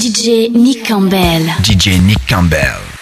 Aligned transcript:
DJ 0.00 0.48
Nick 0.48 0.82
Campbell. 0.86 1.44
DJ 1.60 2.00
Nick 2.00 2.26
Campbell. 2.26 2.99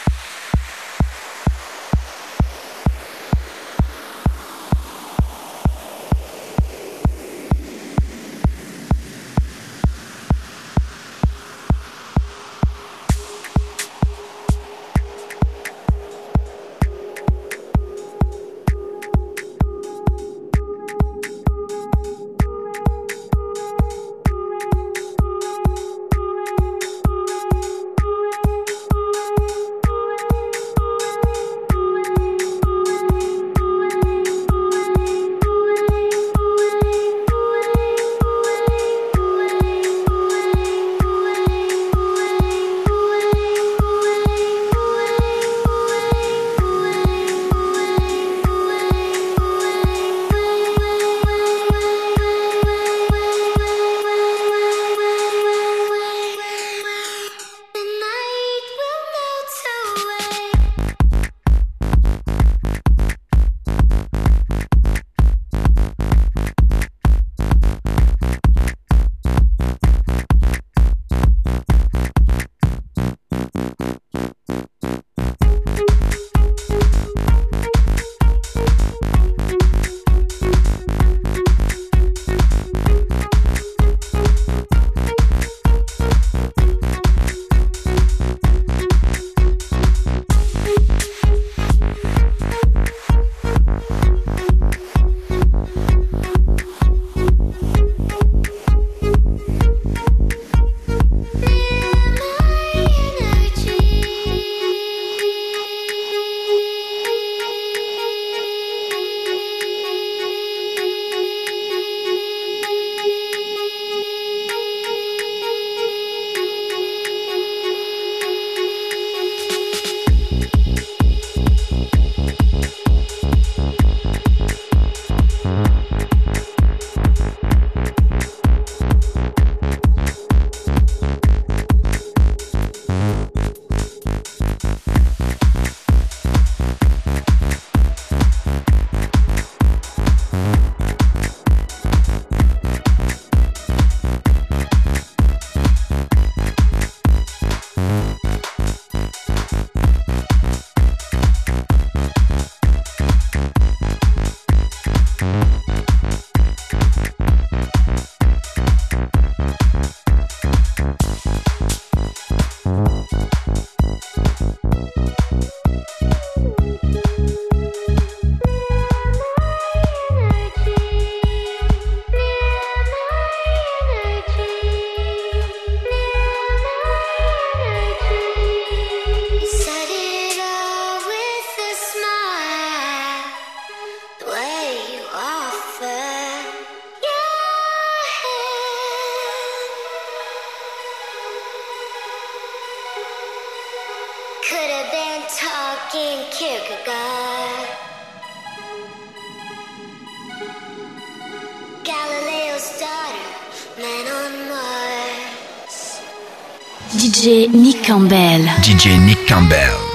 DJ 207.29 207.47
Nick 207.53 207.83
Campbell. 207.83 208.47
DJ 208.63 208.99
Nick 209.05 209.27
Campbell. 209.27 209.88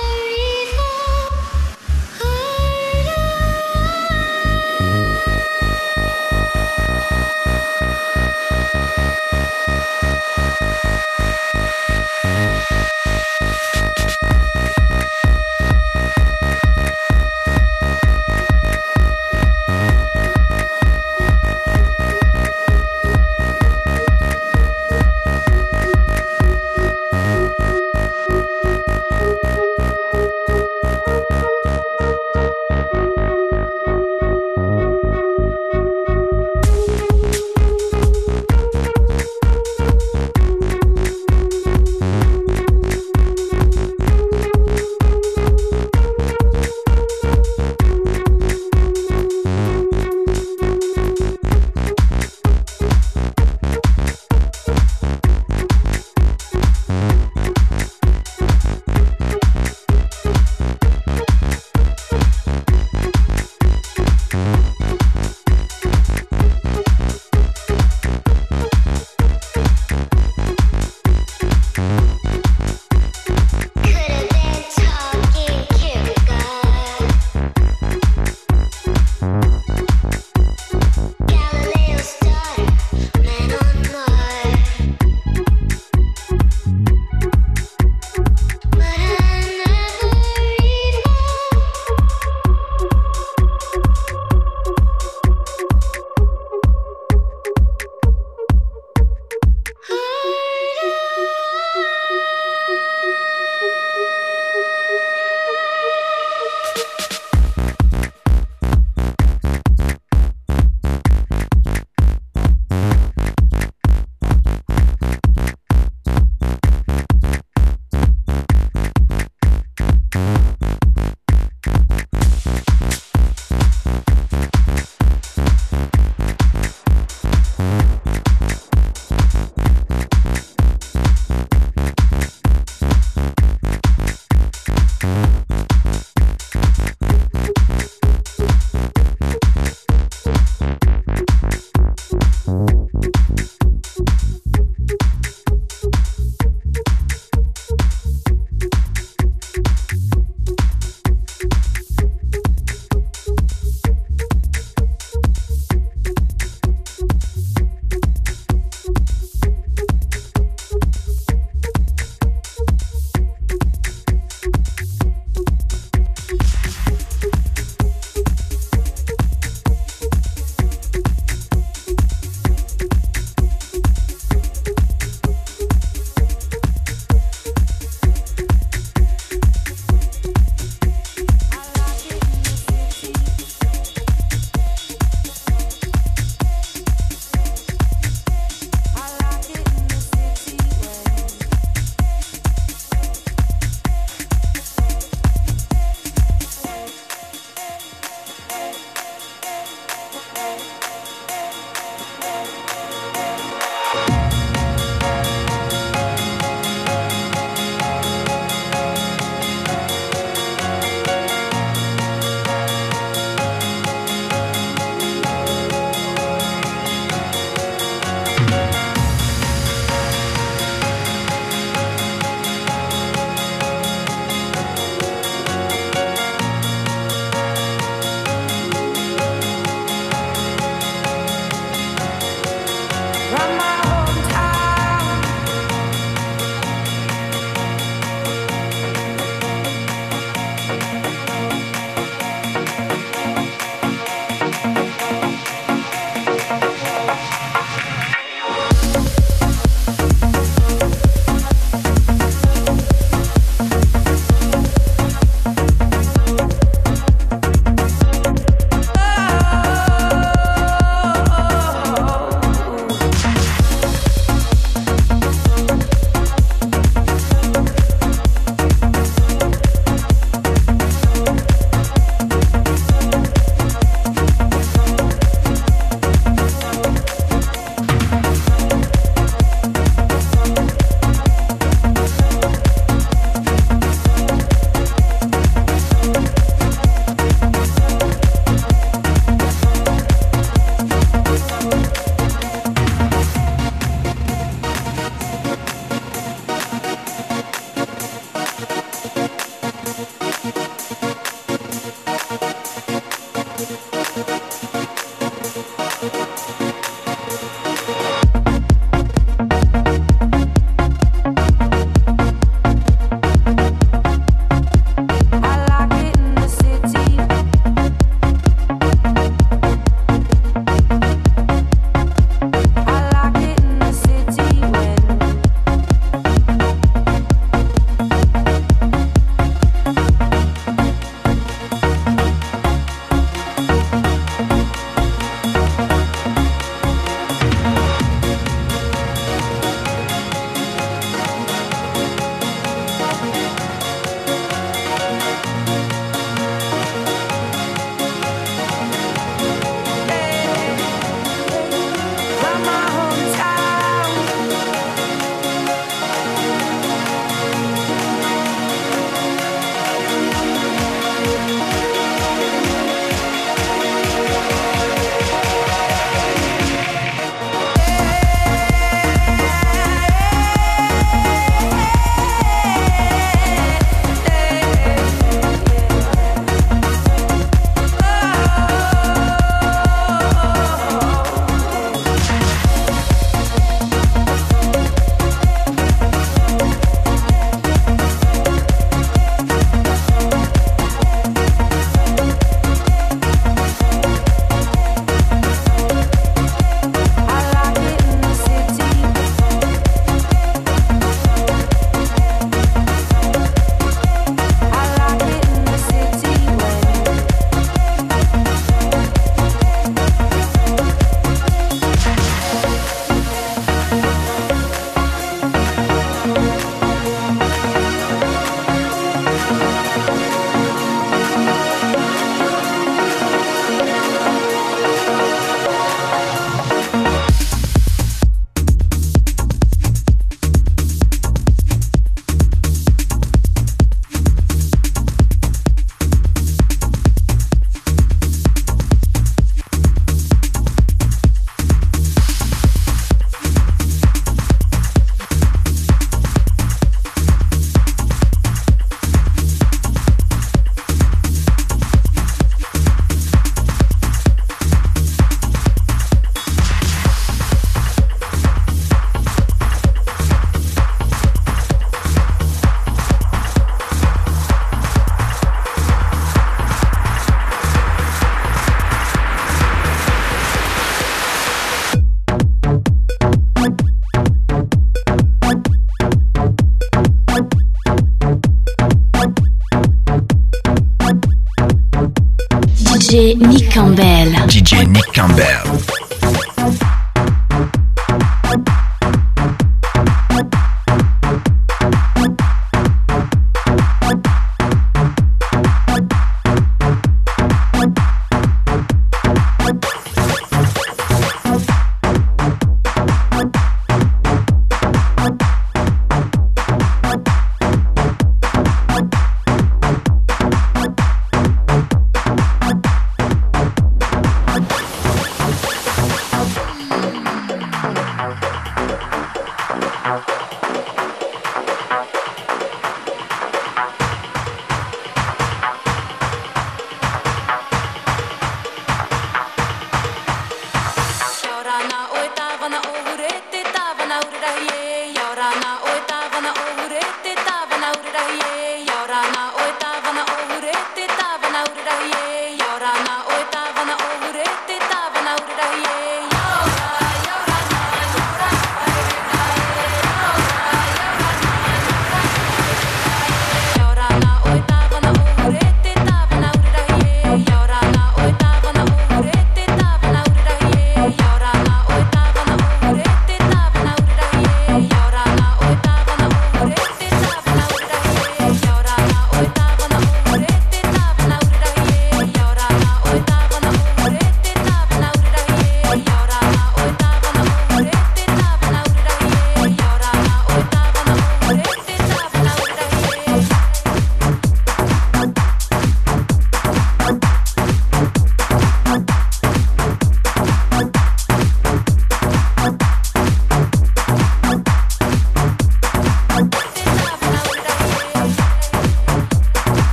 DJ 483.14 483.36
Nick 483.38 483.70
Campbell. 483.70 484.32
DJ 484.48 484.88
Nick 484.88 485.14
Campbell. 485.14 486.03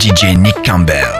DJ 0.00 0.34
Nick 0.34 0.64
Campbell. 0.64 1.19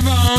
Hey, 0.00 0.38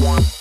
one. 0.00 0.39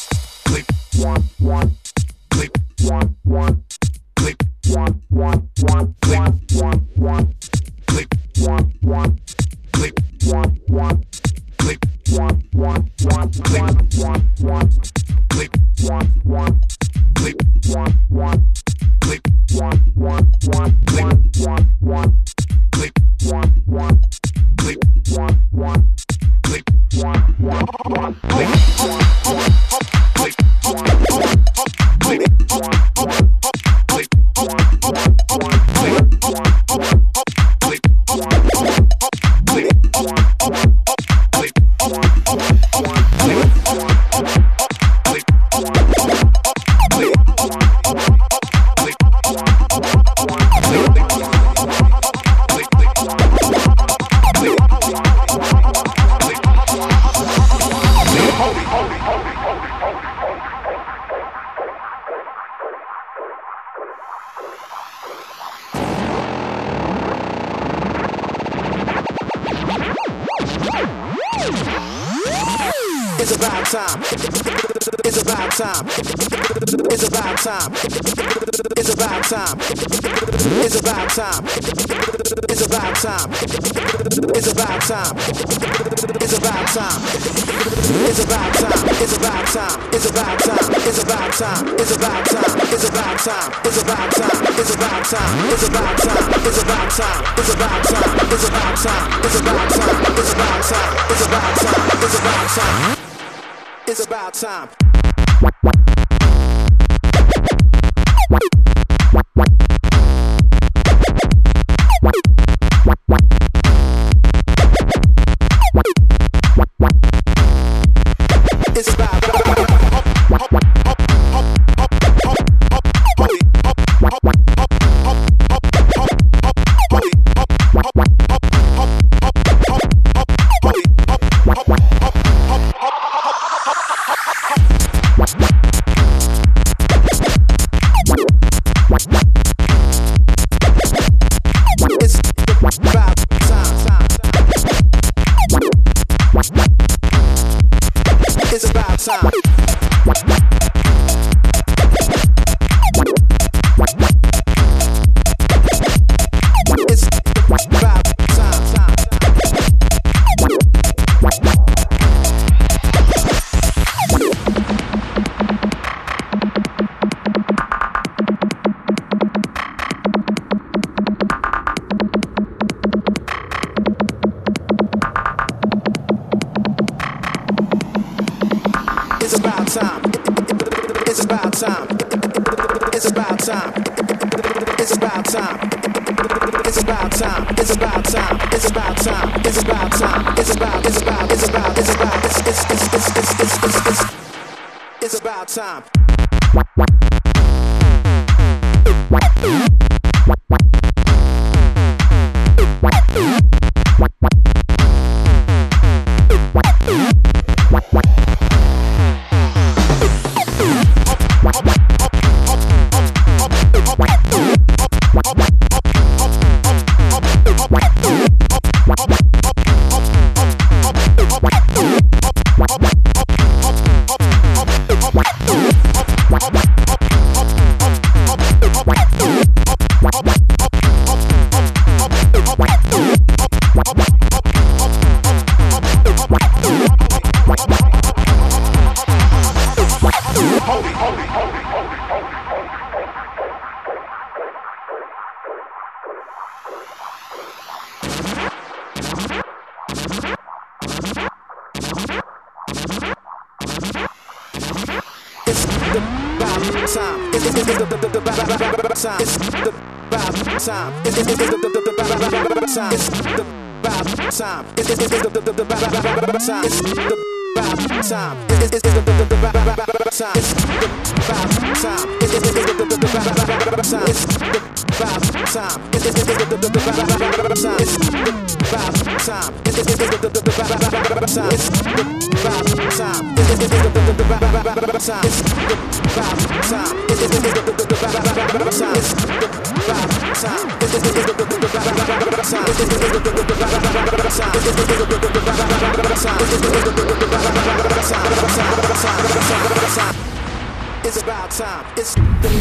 time. 268.09 268.37
It's 268.49 268.89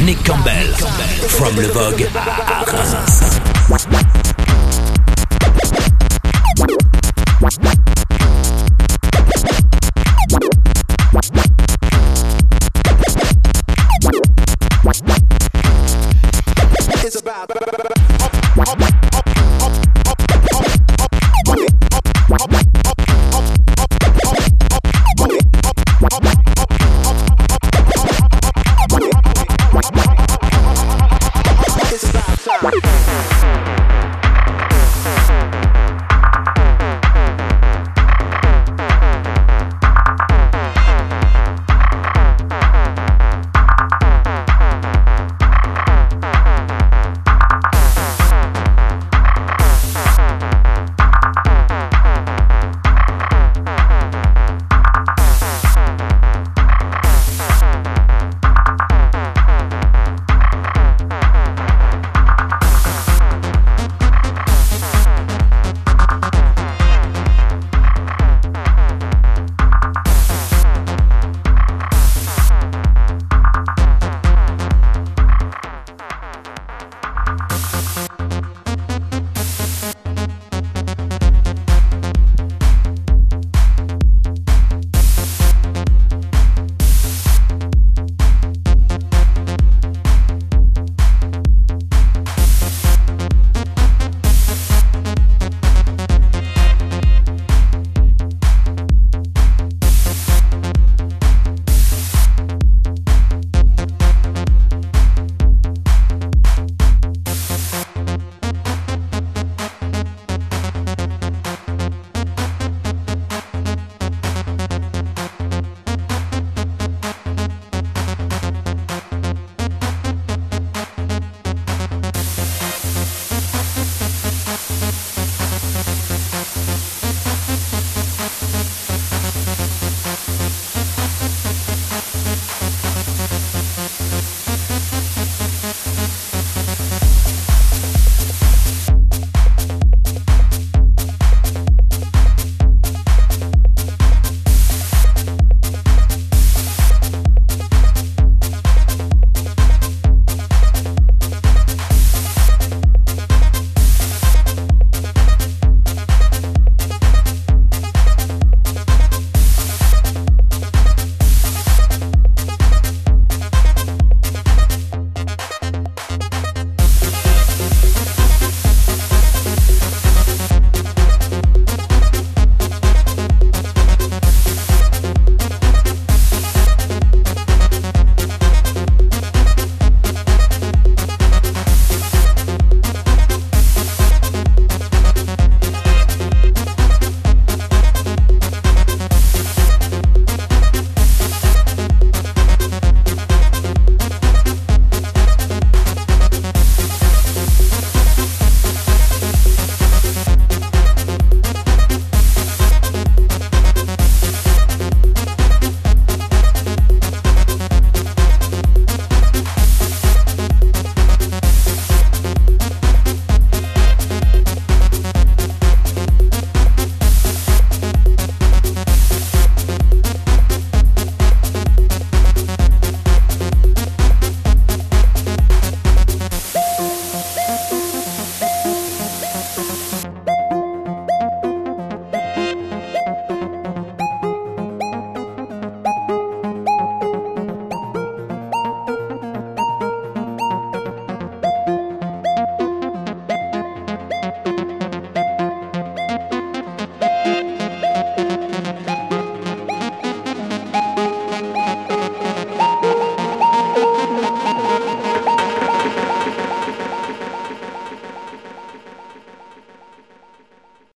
Nick 0.05 0.23
Campbell, 0.25 0.67
from 1.29 1.57
Le 1.61 1.69
Vogue 1.69 2.07
à 2.17 2.65
Reims. 2.65 4.28